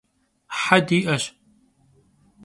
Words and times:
He 0.61 0.79
di'eş. 0.87 1.23